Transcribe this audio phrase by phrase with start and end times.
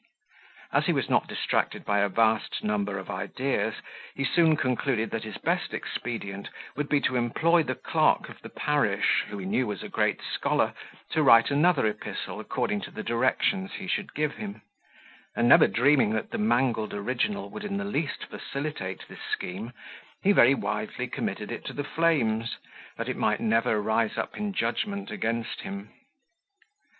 [0.73, 3.75] As he was not distracted by a vast number of ideas
[4.15, 8.49] he soon concluded that his best expedient would be to employ the clerk of the
[8.49, 10.73] parish, who he knew was a great scholar,
[11.11, 14.63] to write another epistle according to the directions he should give him;
[15.35, 19.71] and never dreaming that the mangled original would in the least facilitate this scheme,
[20.23, 22.57] he very wisely committed it to the flames,
[22.97, 25.91] that it might never rise up in judgment against him.